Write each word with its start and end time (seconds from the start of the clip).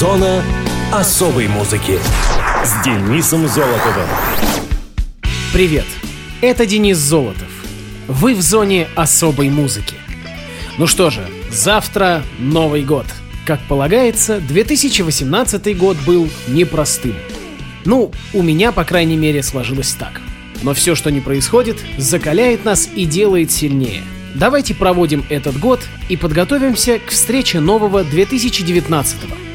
Зона 0.00 0.42
особой 0.90 1.46
музыки 1.46 1.98
с 2.64 2.82
Денисом 2.82 3.46
Золотовым. 3.46 4.08
Привет, 5.52 5.84
это 6.40 6.64
Денис 6.64 6.96
Золотов. 6.96 7.50
Вы 8.08 8.34
в 8.34 8.40
зоне 8.40 8.88
особой 8.96 9.50
музыки. 9.50 9.96
Ну 10.78 10.86
что 10.86 11.10
же, 11.10 11.20
завтра 11.50 12.22
Новый 12.38 12.82
год. 12.82 13.04
Как 13.44 13.60
полагается, 13.68 14.40
2018 14.40 15.76
год 15.76 15.98
был 16.06 16.30
непростым. 16.48 17.16
Ну, 17.84 18.10
у 18.32 18.40
меня, 18.40 18.72
по 18.72 18.84
крайней 18.84 19.18
мере, 19.18 19.42
сложилось 19.42 19.92
так. 19.92 20.22
Но 20.62 20.72
все, 20.72 20.94
что 20.94 21.10
не 21.10 21.20
происходит, 21.20 21.76
закаляет 21.98 22.64
нас 22.64 22.88
и 22.96 23.04
делает 23.04 23.50
сильнее. 23.50 24.00
Давайте 24.34 24.74
проводим 24.74 25.26
этот 25.28 25.60
год 25.60 25.80
и 26.08 26.16
подготовимся 26.16 26.98
к 27.00 27.10
встрече 27.10 27.60
нового 27.60 28.02
2019 28.02 29.28
года 29.28 29.49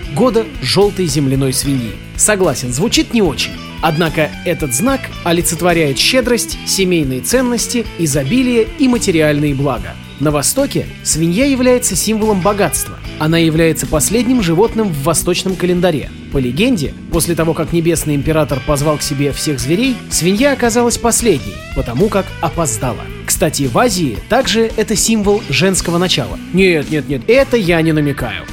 желтой 0.61 1.08
земляной 1.08 1.53
свиньи. 1.53 1.91
Согласен, 2.16 2.71
звучит 2.71 3.13
не 3.13 3.21
очень. 3.21 3.52
Однако 3.81 4.31
этот 4.45 4.73
знак 4.73 5.02
олицетворяет 5.23 5.99
щедрость, 5.99 6.57
семейные 6.66 7.21
ценности, 7.21 7.85
изобилие 7.99 8.67
и 8.80 8.88
материальные 8.88 9.54
блага. 9.54 9.93
На 10.21 10.31
Востоке 10.31 10.88
свинья 11.04 11.45
является 11.45 11.95
символом 11.95 12.40
богатства. 12.40 12.98
Она 13.20 13.38
является 13.38 13.85
последним 13.85 14.41
животным 14.41 14.88
в 14.88 15.04
восточном 15.04 15.57
календаре. 15.57 16.09
По 16.32 16.38
легенде, 16.38 16.93
после 17.12 17.35
того, 17.35 17.54
как 17.54 17.73
небесный 17.73 18.16
император 18.16 18.62
позвал 18.66 18.98
к 18.98 19.02
себе 19.02 19.34
всех 19.34 19.59
зверей, 19.59 19.98
свинья 20.09 20.54
оказалась 20.54 20.98
последней, 20.98 21.55
потому 21.76 22.07
как 22.07 22.26
опоздала. 22.40 23.04
Кстати, 23.26 23.63
в 23.63 23.77
Азии 23.77 24.18
также 24.29 24.71
это 24.77 24.95
символ 24.95 25.41
женского 25.49 25.98
начала. 25.98 26.40
Нет, 26.54 26.90
нет, 26.90 27.09
нет, 27.09 27.23
это 27.27 27.57
я 27.57 27.82
не 27.82 27.91
намекаю. 27.91 28.45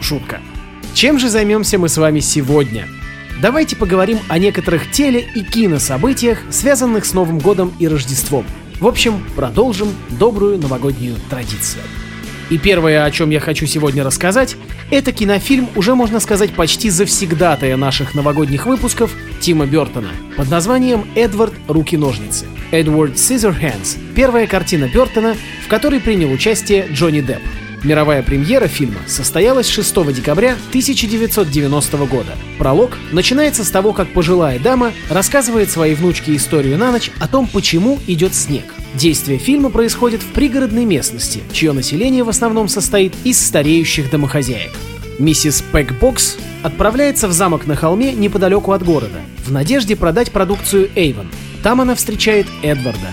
Шутка. 0.00 0.40
Чем 0.98 1.20
же 1.20 1.28
займемся 1.28 1.78
мы 1.78 1.88
с 1.88 1.96
вами 1.96 2.18
сегодня? 2.18 2.88
Давайте 3.40 3.76
поговорим 3.76 4.18
о 4.26 4.36
некоторых 4.36 4.90
теле- 4.90 5.28
и 5.32 5.44
кинособытиях, 5.44 6.40
связанных 6.50 7.04
с 7.04 7.14
Новым 7.14 7.38
годом 7.38 7.72
и 7.78 7.86
Рождеством. 7.86 8.44
В 8.80 8.86
общем, 8.88 9.24
продолжим 9.36 9.94
добрую 10.18 10.58
новогоднюю 10.58 11.14
традицию. 11.30 11.84
И 12.50 12.58
первое, 12.58 13.04
о 13.04 13.10
чем 13.12 13.30
я 13.30 13.38
хочу 13.38 13.64
сегодня 13.64 14.02
рассказать, 14.02 14.56
это 14.90 15.12
кинофильм, 15.12 15.68
уже 15.76 15.94
можно 15.94 16.18
сказать, 16.18 16.52
почти 16.52 16.90
завсегдатая 16.90 17.76
наших 17.76 18.16
новогодних 18.16 18.66
выпусков 18.66 19.12
Тима 19.38 19.66
Бертона 19.66 20.10
под 20.36 20.50
названием 20.50 21.06
«Эдвард. 21.14 21.54
Руки-ножницы». 21.68 22.46
«Эдвард 22.72 23.12
Scissorhands»— 23.12 23.98
первая 24.16 24.48
картина 24.48 24.90
Бертона, 24.92 25.36
в 25.64 25.68
которой 25.68 26.00
принял 26.00 26.32
участие 26.32 26.88
Джонни 26.90 27.20
Депп. 27.20 27.42
Мировая 27.84 28.22
премьера 28.24 28.66
фильма 28.66 29.00
состоялась 29.06 29.68
6 29.68 30.12
декабря 30.12 30.56
1990 30.70 31.96
года. 32.06 32.32
Пролог 32.58 32.98
начинается 33.12 33.64
с 33.64 33.70
того, 33.70 33.92
как 33.92 34.12
пожилая 34.12 34.58
дама 34.58 34.92
рассказывает 35.08 35.70
своей 35.70 35.94
внучке 35.94 36.34
историю 36.34 36.76
на 36.76 36.90
ночь 36.90 37.10
о 37.20 37.28
том, 37.28 37.46
почему 37.46 37.98
идет 38.08 38.34
снег. 38.34 38.64
Действие 38.94 39.38
фильма 39.38 39.70
происходит 39.70 40.22
в 40.22 40.32
пригородной 40.32 40.84
местности, 40.84 41.40
чье 41.52 41.72
население 41.72 42.24
в 42.24 42.28
основном 42.28 42.68
состоит 42.68 43.14
из 43.22 43.38
стареющих 43.44 44.10
домохозяек. 44.10 44.72
Миссис 45.20 45.62
Пэкбокс 45.72 46.36
отправляется 46.62 47.28
в 47.28 47.32
замок 47.32 47.66
на 47.66 47.76
холме 47.76 48.12
неподалеку 48.12 48.72
от 48.72 48.82
города, 48.84 49.20
в 49.44 49.52
надежде 49.52 49.94
продать 49.94 50.32
продукцию 50.32 50.90
Эйвен. 50.96 51.30
Там 51.62 51.80
она 51.80 51.94
встречает 51.94 52.46
Эдварда. 52.62 53.12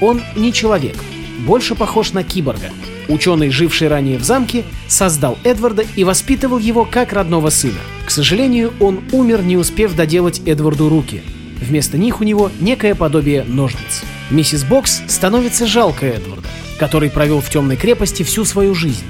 Он 0.00 0.20
не 0.36 0.52
человек, 0.52 0.96
больше 1.40 1.74
похож 1.74 2.12
на 2.12 2.22
киборга. 2.22 2.70
Ученый, 3.08 3.50
живший 3.50 3.88
ранее 3.88 4.18
в 4.18 4.24
замке, 4.24 4.64
создал 4.88 5.38
Эдварда 5.44 5.84
и 5.96 6.04
воспитывал 6.04 6.58
его 6.58 6.84
как 6.84 7.12
родного 7.12 7.50
сына. 7.50 7.80
К 8.06 8.10
сожалению, 8.10 8.72
он 8.80 9.00
умер, 9.12 9.42
не 9.42 9.56
успев 9.56 9.94
доделать 9.94 10.40
Эдварду 10.46 10.88
руки. 10.88 11.22
Вместо 11.60 11.98
них 11.98 12.20
у 12.20 12.24
него 12.24 12.50
некое 12.60 12.94
подобие 12.94 13.44
ножниц. 13.44 14.02
Миссис 14.30 14.64
Бокс 14.64 15.02
становится 15.06 15.66
жалко 15.66 16.06
Эдварда, 16.06 16.48
который 16.78 17.10
провел 17.10 17.40
в 17.40 17.50
темной 17.50 17.76
крепости 17.76 18.22
всю 18.22 18.44
свою 18.44 18.74
жизнь 18.74 19.04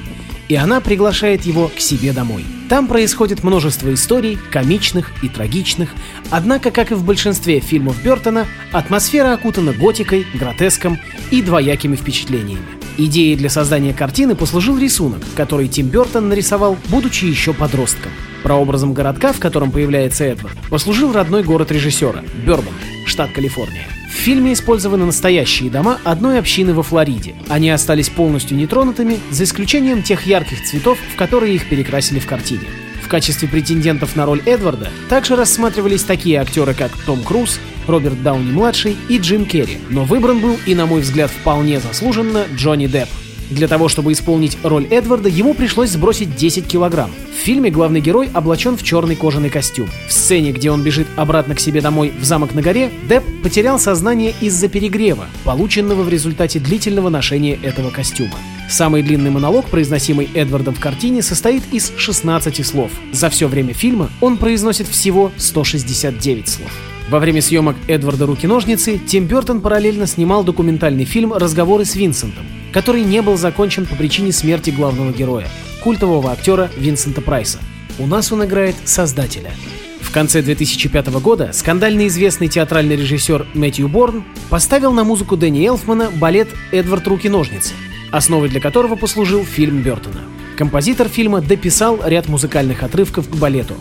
и 0.49 0.57
она 0.57 0.81
приглашает 0.81 1.45
его 1.45 1.69
к 1.69 1.81
себе 1.81 2.13
домой. 2.13 2.45
Там 2.69 2.87
происходит 2.87 3.45
множество 3.45 3.93
историй, 3.93 4.39
комичных 4.51 5.13
и 5.23 5.29
трагичных, 5.29 5.91
однако, 6.31 6.71
как 6.71 6.93
и 6.93 6.95
в 6.95 7.05
большинстве 7.05 7.61
фильмов 7.61 8.03
Бертона, 8.03 8.47
атмосфера 8.73 9.35
окутана 9.35 9.73
готикой, 9.73 10.27
гротеском 10.35 10.99
и 11.31 11.43
двоякими 11.43 11.97
впечатлениями. 11.97 12.65
Идеей 12.97 13.37
для 13.37 13.51
создания 13.51 13.93
картины 13.93 14.35
послужил 14.35 14.79
рисунок, 14.79 15.21
который 15.37 15.69
Тим 15.69 15.89
Бертон 15.89 16.29
нарисовал, 16.29 16.79
будучи 16.89 17.25
еще 17.25 17.53
подростком. 17.53 18.13
Прообразом 18.43 18.93
городка, 18.93 19.33
в 19.33 19.41
котором 19.41 19.71
появляется 19.71 20.25
Эдвард, 20.25 20.57
послужил 20.71 21.13
родной 21.13 21.43
город 21.43 21.73
режиссера– 21.73 22.23
Бёрбан, 22.47 22.75
штат 23.15 23.31
Калифорния. 23.31 23.87
В 24.09 24.13
фильме 24.13 24.53
использованы 24.53 25.05
настоящие 25.05 25.71
дома 25.71 26.01
одной 26.03 26.41
общины 26.41 26.75
во 26.75 26.83
Флориде. 26.83 27.37
Они 27.49 27.71
остались 27.71 28.09
полностью 28.09 28.57
нетронутыми, 28.57 29.21
за 29.31 29.45
исключением 29.45 30.03
тех 30.03 30.27
ярких 30.27 30.65
цветов, 30.65 30.99
в 31.13 31.17
которые 31.17 31.55
их 31.55 31.69
перекрасили 31.69 32.19
в 32.19 32.27
картине. 32.27 32.65
В 33.05 33.07
качестве 33.07 33.47
претендентов 33.47 34.17
на 34.17 34.27
роль 34.27 34.43
Эдварда 34.47 34.91
также 35.09 35.37
рассматривались 35.37 36.03
такие 36.03 36.41
актеры, 36.41 36.75
как 36.75 36.91
Том 37.07 37.23
Круз, 37.23 37.61
Роберт 37.87 38.21
Дауни-младший 38.21 38.97
и 39.09 39.19
Джим 39.19 39.47
Керри, 39.47 39.79
но 39.91 40.05
выбран 40.05 40.41
был 40.41 40.59
и, 40.67 40.75
на 40.75 40.87
мой 40.87 41.03
взгляд, 41.03 41.31
вполне 41.31 41.79
заслуженно 41.79 42.47
Джонни 42.57 42.89
Депп. 42.89 43.11
Для 43.51 43.69
того, 43.69 43.89
чтобы 43.89 44.13
исполнить 44.13 44.57
роль 44.63 44.87
Эдварда, 44.91 45.29
ему 45.29 45.55
пришлось 45.55 45.91
сбросить 45.91 46.35
10 46.35 46.67
килограмм. 46.67 47.11
В 47.31 47.45
фильме 47.45 47.71
главный 47.71 48.01
герой 48.01 48.31
облачен 48.33 48.77
в 48.77 48.83
черный 48.83 49.17
кожаный 49.17 49.51
костюм. 49.51 49.89
В 50.09 50.13
сцене, 50.13 50.53
где 50.53 50.71
он 50.71 50.83
бежит 50.83 51.07
обратно 51.17 51.55
к 51.55 51.61
себе 51.61 51.81
домой 51.81 52.13
в 52.19 52.25
замок 52.25 52.55
на 52.55 52.63
горе, 52.63 52.91
Депп 53.09 53.25
потерял 53.43 53.79
сознание 53.79 54.35
из-за 54.41 54.69
перегрева, 54.69 55.27
полученного 55.45 56.03
в 56.03 56.09
результате 56.09 56.59
длительного 56.59 57.11
ношения 57.11 57.59
этого 57.63 57.91
костюма. 57.91 58.37
Самый 58.71 59.03
длинный 59.03 59.31
монолог, 59.31 59.67
произносимый 59.67 60.31
Эдвардом 60.35 60.75
в 60.75 60.81
картине, 60.81 61.23
состоит 61.23 61.63
из 61.71 61.93
16 61.97 62.65
слов. 62.67 62.91
За 63.13 63.29
все 63.29 63.47
время 63.47 63.75
фильма 63.75 64.11
он 64.23 64.39
произносит 64.39 64.89
всего 64.89 65.31
169 65.37 66.49
слов. 66.49 66.71
Во 67.11 67.19
время 67.19 67.43
съемок 67.43 67.77
Эдварда 67.87 68.25
«Руки-ножницы» 68.25 68.99
Тим 68.99 69.27
Бертон 69.27 69.61
параллельно 69.61 70.07
снимал 70.07 70.43
документальный 70.43 71.05
фильм 71.05 71.35
«Разговоры 71.35 71.85
с 71.85 71.95
Винсентом», 71.95 72.47
который 72.75 73.05
не 73.05 73.23
был 73.23 73.37
закончен 73.37 73.87
по 73.87 73.95
причине 73.95 74.33
смерти 74.33 74.71
главного 74.71 75.13
героя, 75.13 75.47
культового 75.85 76.33
актера 76.33 76.69
Винсента 76.77 77.21
Прайса. 77.21 77.61
У 78.01 78.07
нас 78.07 78.33
он 78.33 78.45
играет 78.45 78.75
создателя. 78.85 79.53
В 80.01 80.11
конце 80.11 80.43
2005 80.43 81.07
года 81.21 81.51
скандально 81.53 82.09
известный 82.09 82.49
театральный 82.49 82.97
режиссер 82.97 83.47
Мэтью 83.55 83.89
Борн 83.89 84.25
поставил 84.51 84.93
на 84.93 85.05
музыку 85.05 85.37
Дэнни 85.37 85.65
Элфмана 85.65 86.11
балет 86.11 86.49
«Эдвард. 86.73 87.07
Руки-ножницы», 87.07 87.75
основой 88.11 88.49
для 88.49 88.61
которого 88.61 88.97
послужил 88.97 89.45
фильм 89.45 89.83
Бертона. 89.83 90.23
Композитор 90.59 91.09
фильма 91.09 91.41
дописал 91.41 92.01
ряд 92.05 92.29
музыкальных 92.29 92.83
отрывков 92.83 93.29
к 93.29 93.37
балету. 93.37 93.75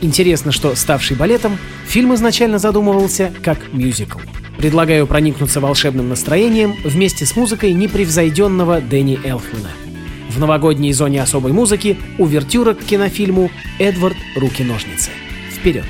Интересно, 0.00 0.50
что 0.50 0.74
ставший 0.74 1.16
балетом, 1.16 1.56
фильм 1.86 2.12
изначально 2.14 2.58
задумывался 2.58 3.32
как 3.44 3.72
мюзикл. 3.72 4.18
Предлагаю 4.64 5.06
проникнуться 5.06 5.60
волшебным 5.60 6.08
настроением 6.08 6.74
вместе 6.84 7.26
с 7.26 7.36
музыкой 7.36 7.74
непревзойденного 7.74 8.80
Дэнни 8.80 9.20
Элфмана. 9.22 9.68
В 10.30 10.38
новогодней 10.38 10.90
зоне 10.94 11.20
особой 11.20 11.52
музыки 11.52 11.98
увертюра 12.16 12.72
к 12.72 12.82
кинофильму 12.82 13.50
«Эдвард. 13.78 14.16
Руки-ножницы». 14.36 15.10
Вперед! 15.52 15.84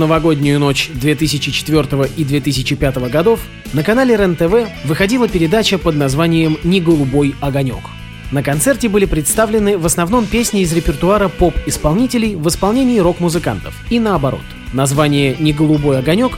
Новогоднюю 0.00 0.58
ночь 0.58 0.90
2004 0.92 2.10
и 2.16 2.24
2005 2.24 2.96
годов 3.10 3.40
на 3.72 3.84
канале 3.84 4.16
РЕН-ТВ 4.16 4.68
выходила 4.84 5.28
передача 5.28 5.78
под 5.78 5.94
названием 5.94 6.58
«Не 6.64 6.80
голубой 6.80 7.36
огонек». 7.40 7.84
На 8.32 8.42
концерте 8.42 8.88
были 8.88 9.04
представлены 9.04 9.76
в 9.76 9.86
основном 9.86 10.26
песни 10.26 10.62
из 10.62 10.72
репертуара 10.72 11.28
поп-исполнителей 11.28 12.34
в 12.34 12.48
исполнении 12.48 12.98
рок-музыкантов 12.98 13.74
и 13.90 14.00
наоборот. 14.00 14.44
Название 14.72 15.36
«Не 15.38 15.52
голубой 15.52 15.98
огонек» 15.98 16.32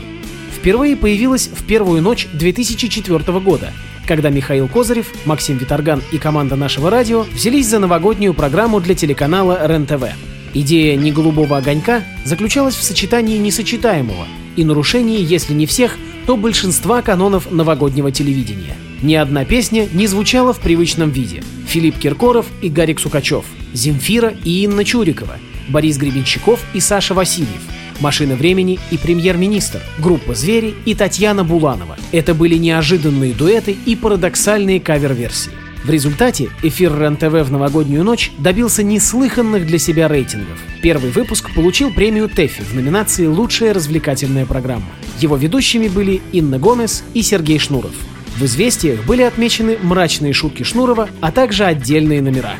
впервые 0.55 0.95
появилось 0.95 1.47
в 1.47 1.63
первую 1.65 2.01
ночь 2.01 2.27
2004 2.33 3.39
года, 3.39 3.71
когда 4.07 4.29
Михаил 4.29 4.67
Козырев, 4.67 5.07
Максим 5.25 5.57
Виторган 5.57 6.01
и 6.11 6.17
команда 6.17 6.55
нашего 6.55 6.89
радио 6.89 7.25
взялись 7.33 7.67
за 7.67 7.79
новогоднюю 7.79 8.33
программу 8.33 8.81
для 8.81 8.95
телеканала 8.95 9.65
РЕН-ТВ. 9.65 10.03
Идея 10.53 10.95
«Не 10.95 11.11
голубого 11.11 11.57
огонька» 11.57 12.03
заключалась 12.25 12.75
в 12.75 12.83
сочетании 12.83 13.37
несочетаемого 13.37 14.27
и 14.55 14.63
нарушении, 14.63 15.19
если 15.19 15.53
не 15.53 15.65
всех, 15.65 15.97
то 16.27 16.37
большинства 16.37 17.01
канонов 17.01 17.51
новогоднего 17.51 18.11
телевидения. 18.11 18.75
Ни 19.01 19.15
одна 19.15 19.45
песня 19.45 19.87
не 19.93 20.05
звучала 20.05 20.53
в 20.53 20.59
привычном 20.59 21.09
виде. 21.09 21.43
Филипп 21.67 21.97
Киркоров 21.97 22.45
и 22.61 22.69
Гарик 22.69 22.99
Сукачев, 22.99 23.45
Земфира 23.73 24.33
и 24.43 24.63
Инна 24.63 24.85
Чурикова, 24.85 25.37
Борис 25.69 25.97
Гребенщиков 25.97 26.63
и 26.73 26.79
Саша 26.79 27.13
Васильев, 27.13 27.61
«Машина 27.99 28.35
времени» 28.35 28.79
и 28.91 28.97
«Премьер-министр», 28.97 29.81
группа 29.97 30.35
«Звери» 30.35 30.75
и 30.85 30.93
Татьяна 30.93 31.43
Буланова. 31.43 31.97
Это 32.11 32.33
были 32.33 32.57
неожиданные 32.57 33.33
дуэты 33.33 33.75
и 33.85 33.95
парадоксальные 33.95 34.79
кавер-версии. 34.79 35.62
В 35.83 35.89
результате 35.89 36.49
эфир 36.61 36.97
РЕН-ТВ 36.97 37.45
в 37.45 37.51
новогоднюю 37.51 38.05
ночь 38.05 38.31
добился 38.37 38.83
неслыханных 38.83 39.65
для 39.67 39.77
себя 39.77 40.07
рейтингов. 40.07 40.57
Первый 40.81 41.11
выпуск 41.11 41.53
получил 41.53 41.93
премию 41.93 42.29
ТЭФИ 42.29 42.61
в 42.61 42.73
номинации 42.73 43.25
«Лучшая 43.25 43.73
развлекательная 43.73 44.45
программа». 44.45 44.85
Его 45.19 45.35
ведущими 45.35 45.89
были 45.89 46.21
Инна 46.31 46.57
Гомес 46.57 47.03
и 47.13 47.21
Сергей 47.21 47.59
Шнуров. 47.59 47.91
В 48.37 48.45
«Известиях» 48.45 49.03
были 49.05 49.23
отмечены 49.23 49.77
мрачные 49.81 50.31
шутки 50.31 50.63
Шнурова, 50.63 51.09
а 51.19 51.33
также 51.33 51.65
отдельные 51.65 52.21
номера. 52.21 52.53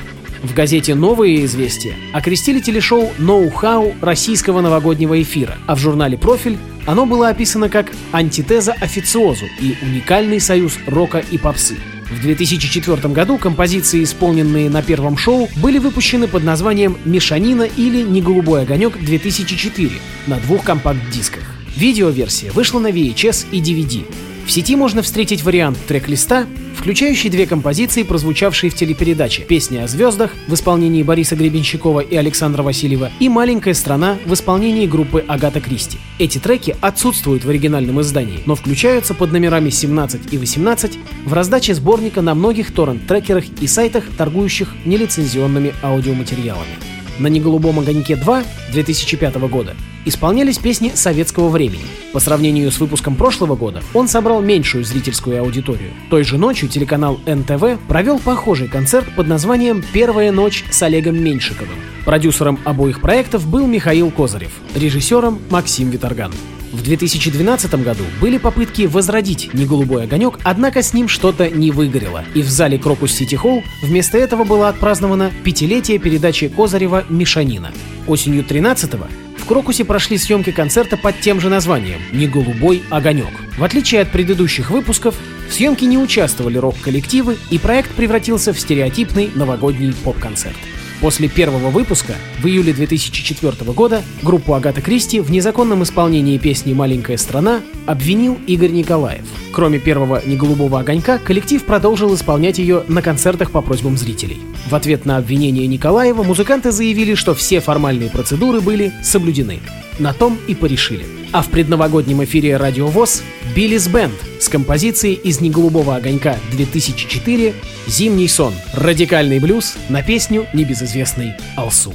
В 0.43 0.53
газете 0.53 0.93
«Новые 0.93 1.45
известия» 1.45 1.95
окрестили 2.11 2.59
телешоу 2.59 3.13
«Ноу-хау» 3.19 3.95
российского 4.01 4.59
новогоднего 4.59 5.21
эфира, 5.21 5.55
а 5.65 5.75
в 5.75 5.79
журнале 5.79 6.17
«Профиль» 6.17 6.57
оно 6.85 7.05
было 7.05 7.29
описано 7.29 7.69
как 7.69 7.89
«антитеза 8.11 8.73
официозу» 8.73 9.45
и 9.61 9.77
«уникальный 9.81 10.41
союз 10.41 10.77
рока 10.87 11.23
и 11.31 11.37
попсы». 11.37 11.77
В 12.13 12.21
2004 12.21 13.09
году 13.11 13.37
композиции, 13.39 14.03
исполненные 14.03 14.69
на 14.69 14.83
первом 14.83 15.17
шоу, 15.17 15.49
были 15.57 15.79
выпущены 15.79 16.27
под 16.27 16.43
названием 16.43 16.95
«Мешанина» 17.05 17.63
или 17.63 18.03
«Не 18.03 18.21
голубой 18.21 18.61
огонек 18.61 18.97
2004» 18.97 19.91
на 20.27 20.37
двух 20.37 20.63
компакт-дисках. 20.63 21.43
Видеоверсия 21.75 22.51
вышла 22.51 22.79
на 22.79 22.91
VHS 22.91 23.47
и 23.51 23.59
DVD. 23.59 24.05
В 24.45 24.51
сети 24.51 24.75
можно 24.75 25.01
встретить 25.01 25.41
вариант 25.43 25.77
трек-листа, 25.87 26.45
включающий 26.75 27.29
две 27.29 27.47
композиции, 27.47 28.03
прозвучавшие 28.03 28.69
в 28.69 28.75
телепередаче 28.75 29.43
«Песня 29.43 29.85
о 29.85 29.87
звездах» 29.87 30.31
в 30.47 30.53
исполнении 30.53 31.01
Бориса 31.01 31.37
Гребенщикова 31.37 32.01
и 32.01 32.15
Александра 32.17 32.61
Васильева 32.61 33.09
и 33.21 33.29
«Маленькая 33.29 33.73
страна» 33.73 34.17
в 34.25 34.33
исполнении 34.33 34.85
группы 34.85 35.23
Агата 35.27 35.61
Кристи. 35.61 35.97
Эти 36.19 36.39
треки 36.39 36.75
отсутствуют 36.81 37.45
в 37.45 37.49
оригинальном 37.49 38.01
издании, 38.01 38.41
но 38.45 38.55
включаются 38.55 39.13
под 39.13 39.31
номерами 39.31 39.69
17 39.69 40.33
и 40.33 40.37
18 40.37 40.99
в 41.25 41.33
раздаче 41.33 41.73
сборника 41.73 42.21
на 42.21 42.35
многих 42.35 42.73
торрент-трекерах 42.73 43.45
и 43.61 43.67
сайтах, 43.67 44.03
торгующих 44.17 44.75
нелицензионными 44.83 45.73
аудиоматериалами. 45.81 46.75
На 47.19 47.27
«Неголубом 47.27 47.79
огоньке 47.79 48.15
2» 48.15 48.45
2005 48.71 49.35
года 49.49 49.75
исполнялись 50.05 50.57
песни 50.57 50.91
советского 50.95 51.49
времени. 51.49 51.83
По 52.11 52.19
сравнению 52.19 52.71
с 52.71 52.79
выпуском 52.79 53.15
прошлого 53.15 53.55
года 53.55 53.81
он 53.93 54.07
собрал 54.07 54.41
меньшую 54.41 54.83
зрительскую 54.83 55.39
аудиторию. 55.39 55.91
Той 56.09 56.23
же 56.23 56.37
ночью 56.37 56.69
телеканал 56.69 57.19
НТВ 57.25 57.79
провел 57.87 58.19
похожий 58.19 58.67
концерт 58.67 59.07
под 59.15 59.27
названием 59.27 59.83
«Первая 59.93 60.31
ночь 60.31 60.65
с 60.71 60.81
Олегом 60.81 61.21
Меньшиковым». 61.23 61.77
Продюсером 62.03 62.59
обоих 62.65 62.99
проектов 62.99 63.47
был 63.47 63.67
Михаил 63.67 64.11
Козырев, 64.11 64.51
режиссером 64.75 65.39
Максим 65.49 65.89
Виторган. 65.89 66.31
В 66.73 66.81
2012 66.81 67.75
году 67.83 68.03
были 68.19 68.39
попытки 68.39 68.87
возродить 68.87 69.53
«Не 69.53 69.65
огонек», 69.65 70.39
однако 70.43 70.81
с 70.81 70.91
ним 70.91 71.07
что-то 71.07 71.47
не 71.47 71.69
выгорело, 71.69 72.25
и 72.33 72.41
в 72.41 72.49
зале 72.49 72.79
Крокус 72.79 73.11
Сити 73.11 73.35
Холл 73.35 73.63
вместо 73.83 74.17
этого 74.17 74.43
было 74.43 74.69
отпраздновано 74.69 75.31
пятилетие 75.43 75.99
передачи 75.99 76.47
Козырева 76.47 77.05
«Мишанина». 77.09 77.71
Осенью 78.07 78.43
13-го 78.43 79.05
в 79.37 79.45
Крокусе 79.45 79.85
прошли 79.85 80.17
съемки 80.17 80.51
концерта 80.51 80.97
под 80.97 81.19
тем 81.19 81.39
же 81.39 81.49
названием 81.49 81.99
«Не 82.11 82.27
голубой 82.27 82.81
огонек». 82.89 83.33
В 83.55 83.63
отличие 83.63 84.01
от 84.01 84.09
предыдущих 84.09 84.71
выпусков, 84.71 85.15
в 85.47 85.53
съемке 85.53 85.85
не 85.85 85.99
участвовали 85.99 86.57
рок-коллективы, 86.57 87.37
и 87.51 87.59
проект 87.59 87.91
превратился 87.91 88.51
в 88.51 88.59
стереотипный 88.59 89.29
новогодний 89.35 89.93
поп-концерт. 89.93 90.57
После 91.03 91.27
первого 91.27 91.69
выпуска, 91.69 92.13
в 92.41 92.47
июле 92.47 92.71
2004 92.71 93.73
года, 93.73 94.01
группу 94.21 94.53
Агата 94.53 94.79
Кристи 94.79 95.19
в 95.19 95.31
незаконном 95.31 95.83
исполнении 95.83 96.37
песни 96.37 96.73
«Маленькая 96.73 97.17
страна» 97.17 97.59
обвинил 97.85 98.39
Игорь 98.47 98.71
Николаев. 98.71 99.25
Кроме 99.51 99.79
первого 99.79 100.21
«Неголубого 100.25 100.79
огонька», 100.79 101.17
коллектив 101.17 101.61
продолжил 101.65 102.15
исполнять 102.15 102.57
ее 102.57 102.85
на 102.87 103.01
концертах 103.01 103.51
по 103.51 103.61
просьбам 103.61 103.97
зрителей. 103.97 104.39
В 104.69 104.75
ответ 104.75 105.05
на 105.05 105.17
обвинение 105.17 105.67
Николаева 105.67 106.23
музыканты 106.23 106.71
заявили, 106.71 107.15
что 107.15 107.35
все 107.35 107.59
формальные 107.59 108.09
процедуры 108.09 108.61
были 108.61 108.93
соблюдены. 109.03 109.59
На 109.99 110.13
том 110.13 110.39
и 110.47 110.55
порешили. 110.55 111.05
А 111.31 111.41
в 111.41 111.49
предновогоднем 111.49 112.23
эфире 112.23 112.57
Радио 112.57 112.87
ВОЗ 112.87 113.23
Биллис 113.55 113.87
Бенд 113.87 114.13
с 114.39 114.49
композицией 114.49 115.15
из 115.15 115.39
«Неголубого 115.39 115.95
огонька» 115.95 116.37
2004 116.51 117.53
«Зимний 117.87 118.27
сон»— 118.27 118.53
радикальный 118.73 119.39
блюз 119.39 119.75
на 119.89 120.01
песню 120.01 120.47
небезызвестной 120.53 121.33
«Алсу». 121.55 121.93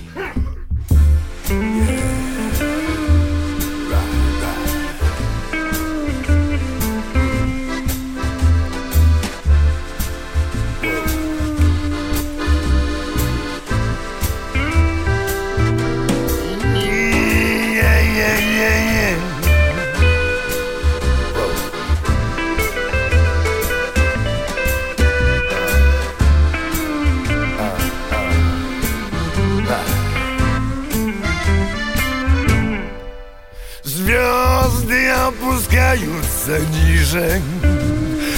Опускаются 35.28 36.58
ниже. 36.72 37.42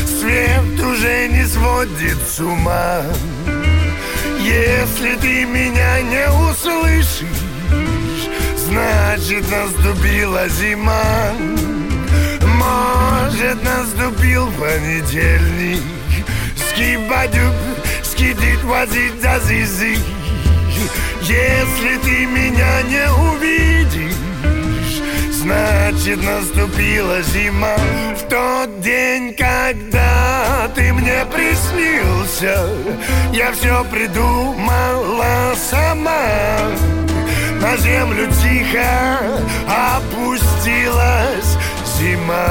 Свет 0.06 0.80
уже 0.80 1.28
не 1.28 1.44
сводит 1.44 2.18
с 2.28 2.40
ума. 2.40 3.02
Если 4.40 5.14
ты 5.16 5.44
меня 5.44 6.02
не 6.02 6.28
услышишь 6.50 7.26
Значит 8.70 9.44
наступила 9.50 10.48
зима. 10.48 11.32
Может 12.42 13.62
наступил 13.64 14.50
понедельник. 14.52 15.82
Скибадюк, 16.56 17.54
скидит 18.04 18.62
возить 18.64 19.20
за 19.20 19.40
зизи. 19.40 19.98
Если 21.22 21.96
ты 22.02 22.26
меня 22.26 22.82
не 22.82 23.10
увидишь 23.10 24.19
Значит, 25.40 26.23
наступила 26.23 27.23
зима. 27.23 27.75
В 28.14 28.28
тот 28.28 28.80
день, 28.82 29.35
когда 29.35 30.68
ты 30.75 30.92
мне 30.92 31.25
приснился 31.32 32.68
Я 33.32 33.50
все 33.52 33.82
придумала 33.90 35.54
сама. 35.56 36.59
На 37.59 37.75
землю 37.78 38.28
тихо 38.42 39.18
опустилась. 39.66 41.56
Зима, 41.99 42.47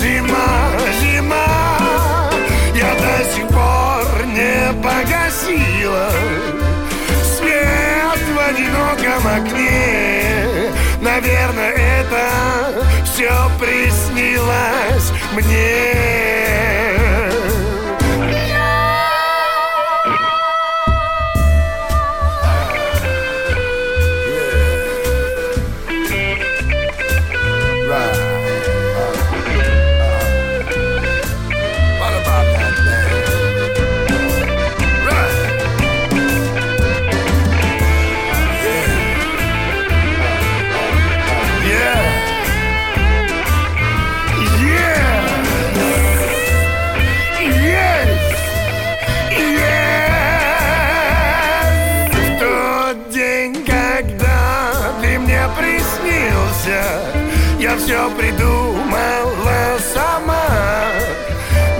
зима, 0.00 0.70
зима. 1.00 2.30
Я 2.72 2.94
до 2.94 3.24
сих 3.34 3.48
пор 3.48 4.26
не 4.26 4.72
погасила. 4.80 6.08
Свет 7.36 8.20
в 8.32 8.38
одиноком 8.38 9.26
окне 9.26 10.57
Наверное, 11.00 11.70
это 11.70 12.84
все 13.04 13.30
приснилось 13.58 15.12
мне 15.32 16.67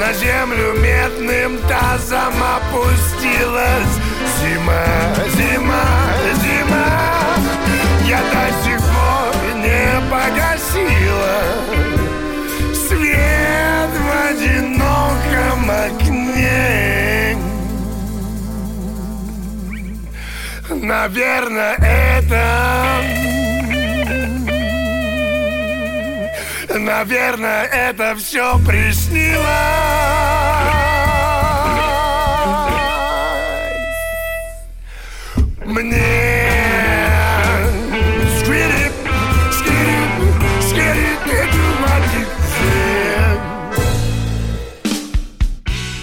На 0.08 0.14
землю 0.14 0.72
медным 0.80 1.58
тазом 1.68 2.32
опустилась. 2.42 3.94
Зима, 4.40 4.86
зима, 5.36 5.84
зима 6.42 6.88
Я 8.06 8.20
до 8.32 8.46
сих 8.64 8.78
пор 8.78 9.34
не 9.56 10.00
погасила. 10.10 11.38
Свет 12.88 13.90
в 14.00 14.08
одиноком 14.30 15.70
окне. 15.70 17.36
Наверное, 20.70 21.74
это 21.74 23.17
Наверное, 26.78 27.64
это 27.64 28.14
все 28.16 28.56
приснилось. 28.64 29.44
Мне 35.64 36.37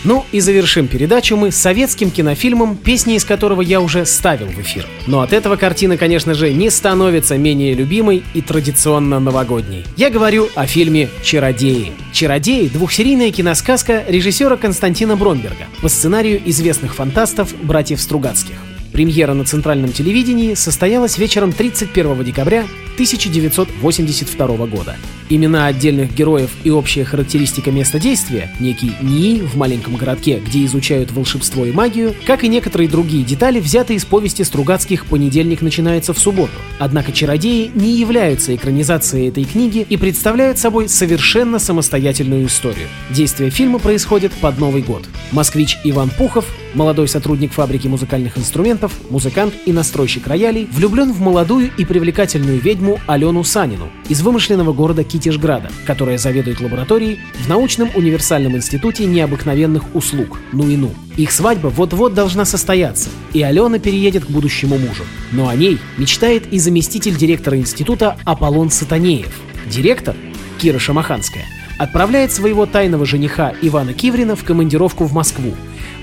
Ну 0.06 0.24
и 0.32 0.40
завершим 0.40 0.88
передачу 0.88 1.36
мы 1.36 1.52
советским 1.52 2.12
кинофильмом, 2.12 2.78
песни 2.78 3.16
из 3.16 3.26
которого 3.26 3.62
я 3.62 3.82
уже 3.82 4.06
ставил 4.06 4.46
в 4.46 4.62
эфир. 4.62 4.86
Но 5.08 5.22
от 5.22 5.34
этого 5.34 5.56
картина, 5.56 5.98
конечно 5.98 6.36
же, 6.36 6.54
не 6.54 6.70
становится 6.70 7.38
менее 7.40 7.74
любимой 7.74 8.24
и 8.36 8.42
традиционно 8.42 9.20
новогодней. 9.20 9.84
Я 9.98 10.12
говорю 10.12 10.48
о 10.54 10.68
фильме 10.68 11.10
«Чародеи». 11.24 11.92
«Чародеи»— 12.14 12.68
двухсерийная 12.74 13.32
киносказка 13.32 14.04
режиссера 14.08 14.58
Константина 14.58 15.16
Бронберга 15.16 15.66
по 15.82 15.90
сценарию 15.90 16.40
известных 16.46 16.94
фантастов 16.94 17.56
братьев 17.64 18.00
Стругацких. 18.00 18.58
Премьера 18.94 19.34
на 19.34 19.44
центральном 19.44 19.92
телевидении 19.92 20.54
состоялась 20.54 21.18
вечером 21.18 21.52
31 21.52 22.24
декабря 22.24 22.66
1982 22.94 24.48
года. 24.68 24.96
Имена 25.28 25.66
отдельных 25.66 26.14
героев 26.14 26.52
и 26.64 26.70
общая 26.70 27.04
характеристика 27.04 27.72
места 27.72 28.00
действия, 28.00 28.52
некий 28.60 28.92
НИИ 29.02 29.42
в 29.42 29.56
маленьком 29.56 29.96
городке, 29.96 30.40
где 30.46 30.64
изучают 30.66 31.12
волшебство 31.12 31.66
и 31.66 31.72
магию, 31.72 32.14
как 32.28 32.44
и 32.44 32.48
некоторые 32.48 32.88
другие 32.88 33.24
детали, 33.24 33.60
взяты 33.60 33.96
из 33.96 34.06
повести 34.06 34.44
Стругацких 34.44 35.08
«Понедельник 35.08 35.62
начинается 35.62 36.14
в 36.14 36.20
субботу». 36.20 36.54
Однако 36.78 37.12
«Чародеи» 37.12 37.72
не 37.74 37.98
являются 37.98 38.56
экранизацией 38.56 39.30
этой 39.30 39.46
книги 39.46 39.84
и 39.90 39.98
представляют 39.98 40.60
собой 40.60 40.88
совершенно 40.90 41.58
самостоятельную 41.58 42.46
историю. 42.46 42.88
Действие 43.10 43.50
фильма 43.50 43.80
происходит 43.80 44.32
под 44.34 44.60
Новый 44.60 44.84
год. 44.84 45.06
Москвич 45.32 45.80
Иван 45.84 46.10
Пухов, 46.10 46.46
молодой 46.76 47.08
сотрудник 47.08 47.52
фабрики 47.52 47.88
музыкальных 47.88 48.38
инструментов, 48.38 48.92
музыкант 49.10 49.56
и 49.66 49.74
настройщик 49.74 50.28
роялей, 50.28 50.68
влюблен 50.72 51.12
в 51.12 51.20
молодую 51.20 51.72
и 51.76 51.84
привлекательную 51.84 52.60
ведьму 52.60 53.00
Алену 53.08 53.44
Санину 53.44 53.90
из 54.08 54.22
вымышленного 54.22 54.72
города 54.72 55.04
Китежграда, 55.16 55.72
которая 55.86 56.18
заведует 56.18 56.60
лабораторией 56.60 57.22
в 57.36 57.48
научном 57.48 57.90
универсальном 57.96 58.58
институте 58.58 59.06
необыкновенных 59.06 59.96
услуг 59.96 60.42
НУИНУ. 60.52 60.94
Их 61.16 61.32
свадьба 61.32 61.68
вот-вот 61.68 62.14
должна 62.14 62.44
состояться, 62.44 63.10
и 63.32 63.42
Алена 63.42 63.80
переедет 63.80 64.26
к 64.26 64.30
будущему 64.30 64.78
мужу. 64.78 65.04
Но 65.32 65.48
о 65.48 65.56
ней 65.56 65.78
мечтает 65.98 66.52
и 66.52 66.60
заместитель 66.60 67.16
директора 67.16 67.58
института 67.58 68.18
Аполлон 68.26 68.70
Сатанеев. 68.70 69.34
Директор, 69.68 70.16
Кира 70.58 70.80
Шамаханская, 70.80 71.46
отправляет 71.78 72.32
своего 72.32 72.66
тайного 72.66 73.06
жениха 73.06 73.54
Ивана 73.62 73.94
Киврина 73.94 74.36
в 74.36 74.44
командировку 74.44 75.06
в 75.06 75.14
Москву, 75.14 75.54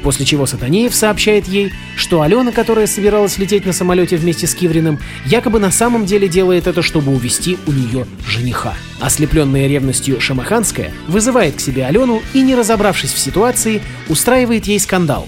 после 0.02 0.26
чего 0.26 0.46
Сатанеев 0.46 0.94
сообщает 0.94 1.48
ей, 1.48 1.72
что 1.96 2.22
Алена, 2.22 2.52
которая 2.52 2.86
собиралась 2.86 3.38
лететь 3.38 3.64
на 3.64 3.72
самолете 3.72 4.16
вместе 4.16 4.46
с 4.46 4.54
Кивриным, 4.54 4.98
якобы 5.24 5.58
на 5.58 5.70
самом 5.70 6.04
деле 6.06 6.28
делает 6.28 6.66
это, 6.66 6.82
чтобы 6.82 7.12
увести 7.12 7.58
у 7.66 7.72
нее 7.72 8.06
жениха. 8.26 8.74
Ослепленная 9.00 9.66
ревностью 9.66 10.20
Шамаханская 10.20 10.92
вызывает 11.08 11.56
к 11.56 11.60
себе 11.60 11.86
Алену 11.86 12.22
и, 12.34 12.42
не 12.42 12.54
разобравшись 12.54 13.12
в 13.12 13.18
ситуации, 13.18 13.80
устраивает 14.08 14.66
ей 14.66 14.78
скандал. 14.78 15.26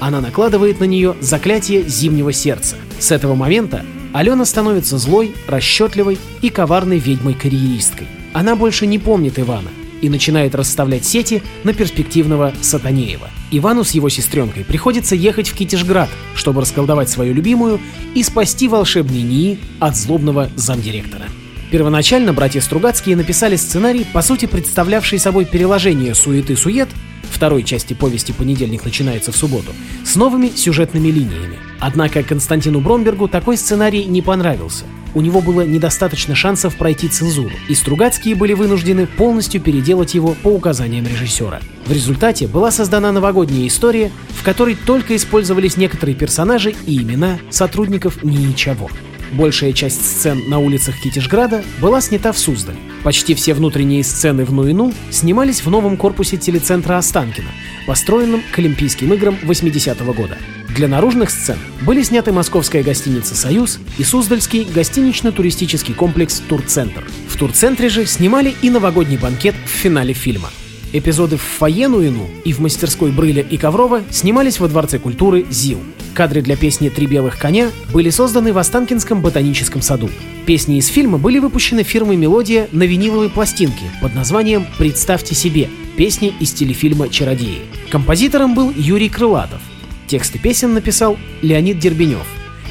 Она 0.00 0.20
накладывает 0.20 0.80
на 0.80 0.84
нее 0.84 1.14
заклятие 1.20 1.82
зимнего 1.88 2.32
сердца. 2.32 2.76
С 2.98 3.10
этого 3.12 3.34
момента 3.34 3.84
Алена 4.12 4.44
становится 4.44 4.98
злой, 4.98 5.34
расчетливой 5.48 6.18
и 6.42 6.50
коварной 6.50 6.98
ведьмой-карьеристкой. 6.98 8.06
Она 8.32 8.56
больше 8.56 8.86
не 8.86 8.98
помнит 8.98 9.38
Ивана 9.38 9.70
и 10.04 10.08
начинает 10.10 10.54
расставлять 10.54 11.06
сети 11.06 11.42
на 11.64 11.72
перспективного 11.72 12.52
Сатанеева. 12.60 13.30
Ивану 13.50 13.84
с 13.84 13.92
его 13.92 14.10
сестренкой 14.10 14.64
приходится 14.64 15.14
ехать 15.14 15.48
в 15.48 15.54
Китежград, 15.54 16.10
чтобы 16.34 16.60
расколдовать 16.60 17.08
свою 17.08 17.32
любимую 17.32 17.80
и 18.14 18.22
спасти 18.22 18.68
волшебный 18.68 19.22
НИИ 19.22 19.58
от 19.80 19.96
злобного 19.96 20.50
замдиректора. 20.56 21.24
Первоначально 21.70 22.34
братья 22.34 22.60
Стругацкие 22.60 23.16
написали 23.16 23.56
сценарий, 23.56 24.04
по 24.12 24.20
сути 24.20 24.44
представлявший 24.44 25.18
собой 25.18 25.46
переложение 25.46 26.14
«Суеты-сует» 26.14 26.90
второй 27.30 27.62
части 27.62 27.94
повести 27.94 28.32
«Понедельник 28.32 28.84
начинается 28.84 29.32
в 29.32 29.36
субботу» 29.36 29.72
с 30.04 30.16
новыми 30.16 30.52
сюжетными 30.54 31.08
линиями. 31.08 31.58
Однако 31.80 32.22
Константину 32.22 32.80
Бромбергу 32.80 33.26
такой 33.26 33.56
сценарий 33.56 34.04
не 34.04 34.20
понравился. 34.20 34.84
У 35.14 35.20
него 35.20 35.40
было 35.40 35.62
недостаточно 35.62 36.34
шансов 36.34 36.76
пройти 36.76 37.08
цензуру, 37.08 37.54
и 37.68 37.74
Стругацкие 37.74 38.34
были 38.34 38.52
вынуждены 38.52 39.06
полностью 39.06 39.60
переделать 39.60 40.14
его 40.14 40.34
по 40.42 40.48
указаниям 40.48 41.06
режиссера. 41.06 41.60
В 41.86 41.92
результате 41.92 42.48
была 42.48 42.70
создана 42.70 43.12
новогодняя 43.12 43.66
история, 43.68 44.10
в 44.30 44.42
которой 44.42 44.74
только 44.74 45.14
использовались 45.14 45.76
некоторые 45.76 46.16
персонажи 46.16 46.74
и 46.86 47.00
имена 47.00 47.38
сотрудников 47.50 48.24
ничего. 48.24 48.90
Большая 49.32 49.72
часть 49.72 50.04
сцен 50.04 50.48
на 50.48 50.58
улицах 50.58 50.96
Китежграда 51.02 51.64
была 51.80 52.00
снята 52.00 52.32
в 52.32 52.38
Суздале. 52.38 52.78
Почти 53.02 53.34
все 53.34 53.54
внутренние 53.54 54.04
сцены 54.04 54.44
в 54.44 54.52
Нуину 54.52 54.92
снимались 55.10 55.64
в 55.64 55.70
новом 55.70 55.96
корпусе 55.96 56.36
телецентра 56.36 56.98
Останкино, 56.98 57.50
построенном 57.86 58.42
к 58.52 58.58
Олимпийским 58.58 59.12
играм 59.12 59.36
80-го 59.42 60.12
года. 60.12 60.38
Для 60.74 60.88
наружных 60.88 61.30
сцен 61.30 61.56
были 61.86 62.02
сняты 62.02 62.32
московская 62.32 62.82
гостиница 62.82 63.36
«Союз» 63.36 63.78
и 63.96 64.02
Суздальский 64.02 64.64
гостинично-туристический 64.64 65.94
комплекс 65.94 66.42
«Турцентр». 66.48 67.04
В 67.28 67.36
Турцентре 67.36 67.88
же 67.88 68.06
снимали 68.06 68.52
и 68.60 68.70
новогодний 68.70 69.16
банкет 69.16 69.54
в 69.66 69.68
финале 69.68 70.14
фильма. 70.14 70.50
Эпизоды 70.92 71.36
в 71.36 71.42
фойе 71.42 71.86
Нуину 71.86 72.28
и 72.44 72.52
в 72.52 72.58
мастерской 72.58 73.12
Брыля 73.12 73.42
и 73.42 73.56
Коврова 73.56 74.02
снимались 74.10 74.58
во 74.58 74.66
Дворце 74.66 74.98
культуры 74.98 75.46
ЗИЛ. 75.48 75.78
Кадры 76.12 76.42
для 76.42 76.56
песни 76.56 76.88
«Три 76.88 77.06
белых 77.06 77.38
коня» 77.38 77.70
были 77.92 78.10
созданы 78.10 78.52
в 78.52 78.58
Останкинском 78.58 79.22
ботаническом 79.22 79.80
саду. 79.80 80.10
Песни 80.44 80.78
из 80.78 80.88
фильма 80.88 81.18
были 81.18 81.38
выпущены 81.38 81.84
фирмой 81.84 82.16
«Мелодия» 82.16 82.66
на 82.72 82.82
виниловой 82.82 83.30
пластинке 83.30 83.92
под 84.02 84.16
названием 84.16 84.66
«Представьте 84.76 85.36
себе»— 85.36 85.70
песни 85.96 86.34
из 86.40 86.50
телефильма 86.50 87.08
«Чародеи». 87.08 87.62
Композитором 87.90 88.56
был 88.56 88.72
Юрий 88.74 89.08
Крылатов. 89.08 89.60
Тексты 90.06 90.38
песен 90.38 90.74
написал 90.74 91.16
Леонид 91.42 91.78
Дербенев. 91.78 92.26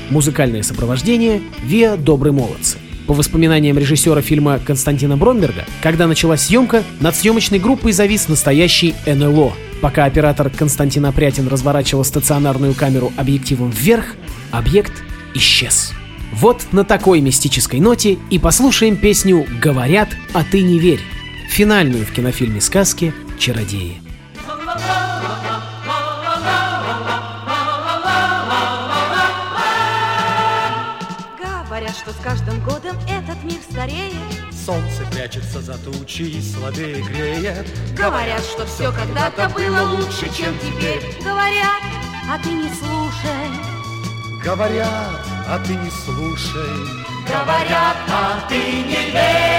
Музыкальное 0.10 0.64
сопровождение— 0.64 1.42
Виа 1.64 1.98
«Добрые 1.98 2.34
молодцы». 2.34 2.78
По 3.08 3.14
воспоминаниям 3.14 3.78
режиссера 3.78 4.22
фильма 4.22 4.60
Константина 4.60 5.18
Бромберга, 5.18 5.66
когда 5.82 6.08
началась 6.08 6.44
съемка, 6.44 6.84
над 7.02 7.16
съемочной 7.16 7.60
группой 7.60 7.92
завис 7.92 8.30
настоящий 8.30 8.96
НЛО. 9.06 9.54
Пока 9.82 10.06
оператор 10.06 10.50
Константин 10.50 11.06
Опрятин 11.06 11.48
разворачивал 11.48 12.06
стационарную 12.06 12.74
камеру 12.74 13.12
объективом 13.18 13.72
вверх, 13.72 14.16
объект 14.52 15.04
исчез. 15.36 15.92
Вот 16.32 16.62
на 16.72 16.86
такой 16.86 17.20
мистической 17.20 17.80
ноте 17.80 18.18
и 18.30 18.40
послушаем 18.40 18.96
песню 18.96 19.46
«Говорят, 19.62 20.10
а 20.34 20.44
ты 20.44 20.62
не 20.62 20.80
верь», 20.80 21.02
финальную 21.50 22.06
в 22.06 22.12
кинофильме 22.12 22.62
сказки 22.62 23.14
«Чародеи». 23.38 24.03
Этот 33.84 33.92
мир 33.92 34.14
стареет 34.14 34.54
Солнце 34.66 35.06
прячется 35.12 35.62
за 35.62 35.78
тучи 35.80 36.22
и 36.22 36.42
слабее 36.42 37.02
греет. 37.02 37.68
Говорят, 37.98 38.42
что 38.42 38.66
все 38.66 38.94
когда-то 38.94 39.50
было 39.50 39.82
лучше, 39.82 40.34
чем 40.34 40.58
теперь. 40.60 41.02
Говорят, 41.22 41.84
а 42.30 42.40
ты 42.42 42.50
не 42.50 42.70
слушай. 42.70 43.50
Говорят, 44.42 45.26
а 45.48 45.60
ты 45.66 45.76
не 45.76 45.92
слушай. 45.92 46.88
Говорят, 47.28 47.98
а 48.08 48.46
ты 48.48 48.56
не 48.56 49.12
верь. 49.12 49.54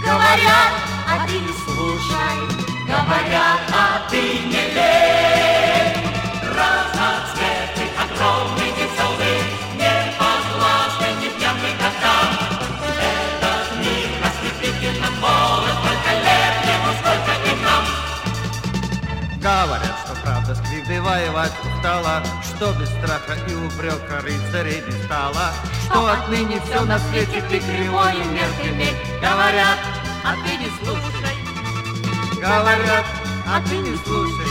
Говорят, 0.00 0.72
а 1.08 1.26
ты 1.26 1.40
не 1.40 1.52
слушай. 1.64 2.86
Говорят, 2.86 3.60
а 3.72 4.08
ты 4.10 4.20
не 4.20 4.74
лей 4.74 5.95
воевать 20.94 21.52
устала, 21.64 22.22
Что 22.42 22.72
без 22.72 22.88
страха 22.88 23.36
и 23.48 23.54
упрека 23.54 24.20
рыцарей 24.22 24.82
не 24.86 24.92
стало, 25.04 25.52
Что 25.84 26.06
отныне 26.06 26.60
все 26.64 26.84
на 26.84 26.98
свете 26.98 27.42
ты 27.50 27.58
кривою 27.60 28.24
мерками. 28.30 28.88
Говорят, 29.20 29.78
а 30.24 30.34
ты 30.44 30.56
не 30.56 30.70
слушай. 30.80 31.36
Говорят, 32.40 33.04
а 33.46 33.60
ты 33.68 33.76
не 33.78 33.96
слушай. 33.96 34.46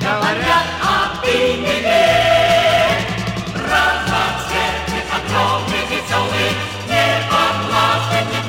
Говорят, 0.00 0.66
а 0.82 1.20
ты 1.22 1.56
не 1.58 1.80
верь. 1.80 3.06
Разноцветный, 3.54 5.04
огромный, 5.16 5.82
веселый, 5.90 6.52
Неподвластный 6.88 8.24
ни 8.30 8.41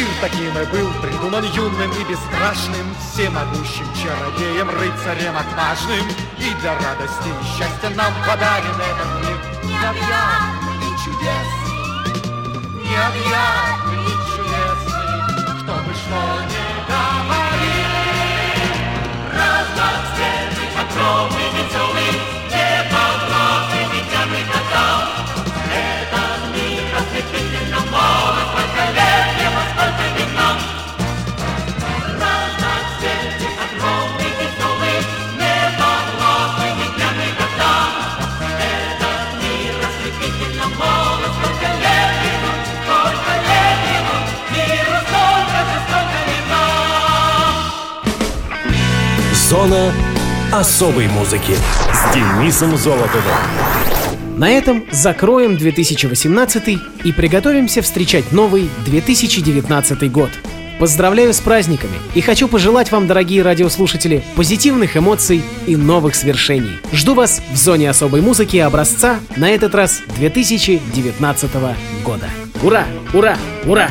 Мир 0.00 0.08
таким 0.22 0.56
и 0.56 0.64
был 0.72 0.90
придуман 1.02 1.44
юным 1.44 1.92
и 1.92 2.04
бесстрашным, 2.04 2.96
Всемогущим 3.12 3.84
чародеем, 3.92 4.70
рыцарем 4.70 5.36
отважным. 5.36 6.08
И 6.38 6.54
для 6.62 6.72
радости 6.78 7.28
и 7.28 7.44
счастья 7.44 7.90
нам 7.94 8.10
подарен 8.26 8.80
этот 8.80 9.10
мир. 9.20 9.38
Необъятный 9.62 10.88
и 10.88 10.96
чудесный, 11.04 12.16
необъятный 12.82 14.00
и 14.00 14.16
чудесный, 14.32 15.20
Кто 15.60 15.74
бы 15.74 15.92
что 15.92 16.20
ни 16.48 16.64
говорил. 16.88 17.92
Разноцветный, 19.36 20.68
огромный, 20.80 21.48
веселый, 21.52 22.19
Зона 49.50 49.92
особой 50.52 51.08
музыки 51.08 51.56
с 51.92 52.14
Денисом 52.14 52.76
Золотовым. 52.76 53.34
На 54.36 54.48
этом 54.48 54.84
закроем 54.92 55.56
2018 55.56 56.78
и 57.02 57.12
приготовимся 57.12 57.82
встречать 57.82 58.30
новый 58.30 58.70
2019 58.84 60.12
год. 60.12 60.30
Поздравляю 60.78 61.34
с 61.34 61.40
праздниками 61.40 61.94
и 62.14 62.20
хочу 62.20 62.46
пожелать 62.46 62.92
вам, 62.92 63.08
дорогие 63.08 63.42
радиослушатели, 63.42 64.22
позитивных 64.36 64.96
эмоций 64.96 65.42
и 65.66 65.74
новых 65.74 66.14
свершений. 66.14 66.78
Жду 66.92 67.14
вас 67.14 67.42
в 67.50 67.56
зоне 67.56 67.90
особой 67.90 68.20
музыки 68.20 68.58
образца 68.58 69.18
на 69.34 69.50
этот 69.50 69.74
раз 69.74 70.00
2019 70.16 71.50
года. 72.04 72.28
Ура! 72.62 72.86
Ура! 73.12 73.36
Ура! 73.66 73.90